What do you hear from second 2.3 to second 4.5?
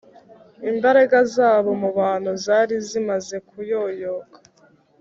zari zimaze kuyoyoka